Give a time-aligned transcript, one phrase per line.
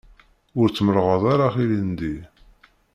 [0.59, 2.15] Ur tmerrɣeḍ ara ilindi.